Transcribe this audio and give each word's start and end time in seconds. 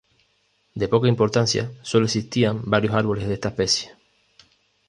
De 0.73 0.87
poca 0.87 1.07
importancia 1.07 1.71
solo 1.83 2.05
existían 2.05 2.61
varios 2.65 2.95
árboles 2.95 3.27
de 3.27 3.35
esta 3.35 3.49
especie. 3.49 3.91